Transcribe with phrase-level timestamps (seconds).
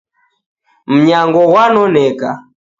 [0.91, 2.29] Mnyango wanoneka.